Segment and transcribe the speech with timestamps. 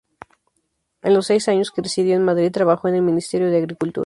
[1.03, 3.99] En los seis años que residió en Madrid trabajó en el Ministerio de Agricultura.